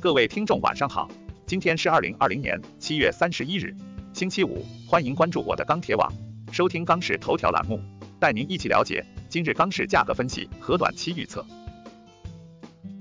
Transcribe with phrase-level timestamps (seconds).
[0.00, 1.10] 各位听众晚上好，
[1.44, 3.74] 今天是二零二零年七月三十一日，
[4.12, 6.08] 星期五，欢迎关注我的钢铁网，
[6.52, 7.80] 收听钢市头条栏目，
[8.20, 11.44] 带您一起了解今日钢市价格分析和短期预测。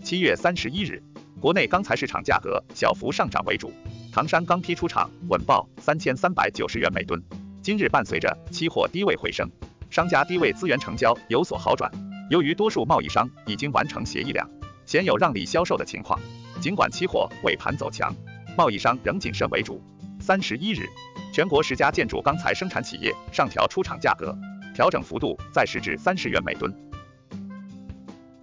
[0.03, 0.99] 七月三十一日，
[1.39, 3.71] 国内钢材市场价格小幅上涨为主，
[4.11, 7.21] 唐山钢坯出厂稳报三千三百九十元每吨。
[7.61, 9.47] 今日伴随着期货低位回升，
[9.91, 11.91] 商家低位资源成交有所好转。
[12.31, 14.49] 由于多数贸易商已经完成协议量，
[14.87, 16.19] 鲜有让利销售的情况。
[16.59, 18.13] 尽管期货尾盘走强，
[18.57, 19.81] 贸易商仍谨慎为主。
[20.19, 20.87] 三十一日，
[21.31, 24.35] 全国十家建筑钢材生产企业上调出厂价格，
[24.73, 26.73] 调整幅度在十至三十元每吨。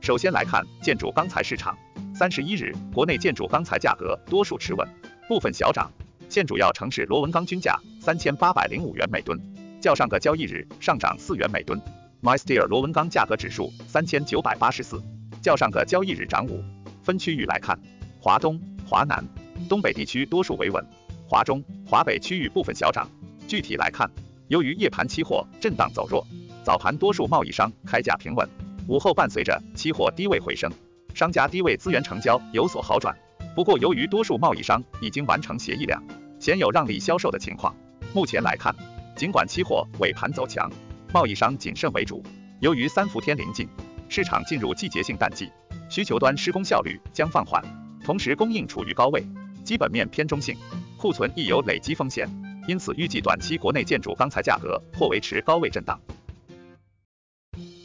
[0.01, 1.77] 首先来看建筑钢材市场，
[2.15, 4.89] 三十一日，国内建筑钢材价格多数持稳，
[5.29, 5.91] 部分小涨。
[6.29, 9.39] 现主要城市螺纹钢均价三千八百零五元每吨，
[9.81, 11.81] 较上个交易日上涨四元每吨。
[12.23, 15.03] MySteel 螺纹钢价格指数三千九百八十四，
[15.43, 16.63] 较上个交易日涨五。
[17.03, 17.79] 分区域来看。
[18.25, 19.23] 华东、华南、
[19.69, 20.83] 东北地区多数维稳，
[21.29, 23.07] 华中、华北区域部分小涨。
[23.47, 24.11] 具体来看，
[24.49, 26.27] 由于夜盘期货震荡走弱，
[26.65, 28.49] 早盘多数贸易商开价平稳，
[28.89, 30.73] 午后伴随着期货低位回升，
[31.13, 33.15] 商家低位资源成交有所好转。
[33.55, 36.03] 不过，由于多数贸易商已经完成协议量，
[36.41, 37.77] 鲜有让利销售的情况。
[38.15, 38.75] 目前来看，
[39.15, 40.73] 尽管期货尾盘走强，
[41.13, 42.23] 贸易商谨慎为主。
[42.61, 43.69] 由于三伏天临近，
[44.09, 45.53] 市场进入季节性淡季，
[45.91, 47.63] 需求端施工效率将放缓。
[48.05, 49.25] 同时，供应处于高位，
[49.65, 50.55] 基本面偏中性，
[50.99, 52.29] 库存亦有累积风险，
[52.69, 55.99] 因此预计短期国内建筑钢材价格或维持高位震荡。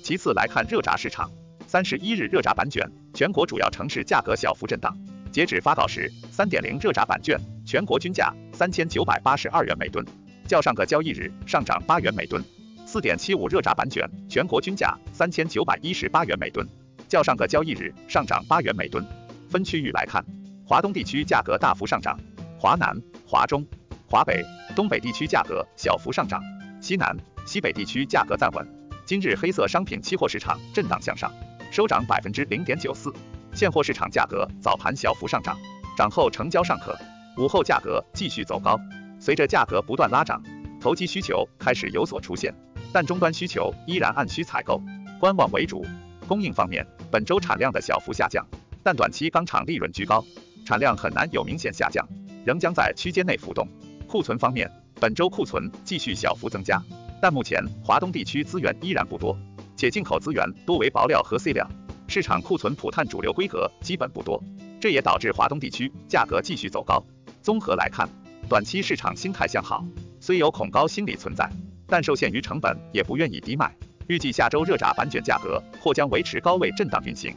[0.03, 1.31] 其次来看热轧市场，
[1.67, 4.93] 三十一日热轧板卷全国主要城市价格小幅震荡，
[5.31, 10.05] 截止发稿时，三点零热轧板卷全国均价三千九百八十二元每吨，
[10.45, 12.43] 较上个交易日上涨八元每吨；
[12.85, 16.67] 四点七五热轧板卷全国均价三千九百一十八元每吨，
[17.07, 19.05] 较上个交易日上涨八元每吨。
[19.49, 20.23] 分区域来看，
[20.63, 22.17] 华东地区价格大幅上涨，
[22.59, 23.65] 华南、华中、
[24.07, 26.39] 华北、东北地区价格小幅上涨，
[26.79, 28.65] 西南、西北地区价格暂稳。
[29.05, 31.31] 今日黑色商品期货市场震荡向上，
[31.71, 33.11] 收涨百分之零点九四。
[33.51, 35.57] 现货市场价格早盘小幅上涨，
[35.97, 36.95] 涨后成交尚可，
[37.35, 38.79] 午后价格继续走高。
[39.19, 40.39] 随着价格不断拉涨，
[40.79, 42.53] 投机需求开始有所出现，
[42.93, 44.79] 但终端需求依然按需采购、
[45.19, 45.83] 观望为主。
[46.27, 48.45] 供应方面，本周产量的小幅下降。
[48.83, 50.23] 但短期钢厂利润居高，
[50.65, 52.07] 产量很难有明显下降，
[52.45, 53.67] 仍将在区间内浮动。
[54.07, 54.69] 库存方面，
[54.99, 56.81] 本周库存继续小幅增加，
[57.21, 59.37] 但目前华东地区资源依然不多，
[59.75, 61.69] 且进口资源多为薄料和碎料，
[62.07, 64.43] 市场库存普碳主流规格基本不多，
[64.79, 67.03] 这也导致华东地区价格继续走高。
[67.41, 68.09] 综合来看，
[68.47, 69.85] 短期市场心态向好，
[70.19, 71.47] 虽有恐高心理存在，
[71.85, 73.75] 但受限于成本也不愿意低卖。
[74.07, 77.35] 预计下周热轧板卷价格或将维持高位震荡运行。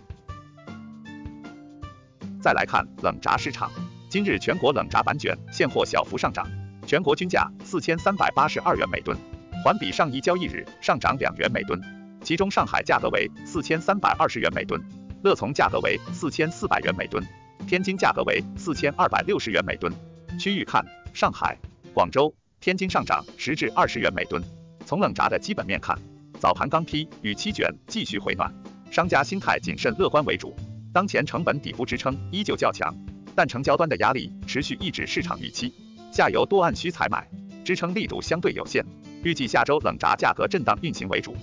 [2.43, 3.71] 再来看冷轧市场，
[4.11, 6.45] 今日全国冷轧板卷现货小幅上涨，
[6.85, 9.17] 全国均价四千三百八十二元每吨，
[9.63, 11.81] 环比上一交易日上涨两元每吨。
[12.21, 14.83] 其中上海价格为四千三百二十元每吨，
[15.23, 17.25] 乐从价格为四千四百元每吨，
[17.69, 19.93] 天津价格为四千二百六十元每吨。
[20.37, 21.57] 区域看，上海、
[21.95, 24.43] 广州、天津上涨十至二十元每吨。
[24.85, 25.97] 从冷轧的基本面看，
[26.41, 28.53] 早盘钢坯与期卷继续回暖，
[28.91, 30.57] 商家心态谨慎乐观为主。
[30.93, 32.95] 当前成本底部支撑依旧较强，
[33.35, 35.73] 但成交端的压力持续抑制市场预期，
[36.13, 37.27] 下游多按需采买，
[37.65, 38.85] 支撑力度相对有限。
[39.25, 41.35] 预计下周冷轧价格震荡运行为主。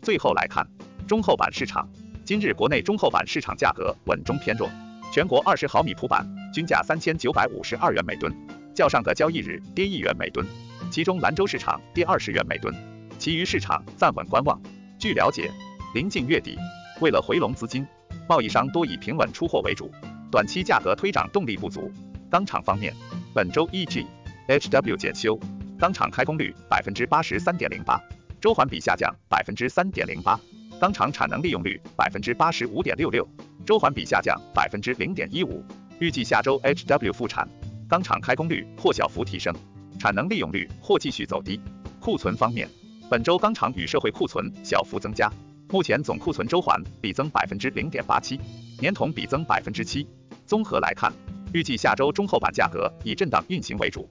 [0.00, 0.66] 最后来看
[1.06, 1.86] 中厚板市场，
[2.24, 4.70] 今日国内中厚板市场价格稳中偏弱，
[5.12, 8.32] 全国二十毫米普板均价三千九百五十二元每吨，
[8.74, 10.46] 较上个交易日跌一元每吨，
[10.90, 12.74] 其中兰州市场跌二十元每吨，
[13.18, 14.58] 其余市场暂稳观望。
[14.98, 15.50] 据了解，
[15.94, 16.56] 临近月底。
[17.00, 17.86] 为了回笼资金，
[18.28, 19.88] 贸易商多以平稳出货为主，
[20.32, 21.90] 短期价格推涨动力不足。
[22.28, 22.92] 钢厂方面，
[23.32, 24.04] 本周 EG、
[24.48, 25.38] HW 检修，
[25.78, 28.00] 钢厂开工率百分之八十三点零八，
[28.40, 30.38] 周环比下降百分之三点零八。
[30.80, 33.26] 钢厂产能利用率百分之八十五点六六，
[33.64, 35.64] 周环比下降百分之零点一五。
[36.00, 37.48] 预计下周 HW 复产，
[37.88, 39.54] 钢厂开工率或小幅提升，
[40.00, 41.60] 产能利用率或继续走低。
[42.00, 42.68] 库存方面，
[43.08, 45.30] 本周钢厂与社会库存小幅增加。
[45.70, 48.40] 目前总库存周环比增百分之零点八七，
[48.80, 50.08] 年同比增百分之七。
[50.46, 51.12] 综合来看，
[51.52, 54.08] 预计下周中后板价格以震荡运行为主。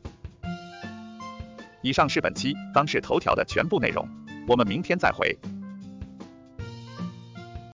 [1.82, 4.08] 以上是本期钢市头条的全部内容，
[4.48, 5.36] 我们明天再回。